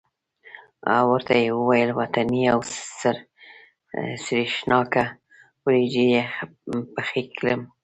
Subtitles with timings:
[1.11, 2.59] ورته یې وویل وطنۍ او
[4.25, 5.03] سرېښناکه
[5.63, 6.07] وریجې
[6.93, 7.61] پخې کړم.